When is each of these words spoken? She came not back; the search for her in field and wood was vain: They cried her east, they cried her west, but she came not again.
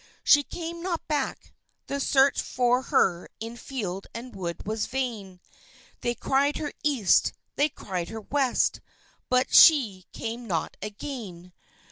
She 0.23 0.41
came 0.41 0.81
not 0.81 1.07
back; 1.07 1.53
the 1.85 1.99
search 1.99 2.41
for 2.41 2.81
her 2.81 3.29
in 3.39 3.55
field 3.55 4.07
and 4.15 4.35
wood 4.35 4.65
was 4.65 4.87
vain: 4.87 5.39
They 5.99 6.15
cried 6.15 6.57
her 6.57 6.73
east, 6.83 7.33
they 7.55 7.69
cried 7.69 8.09
her 8.09 8.21
west, 8.21 8.81
but 9.29 9.53
she 9.53 10.07
came 10.11 10.47
not 10.47 10.75
again. 10.81 11.53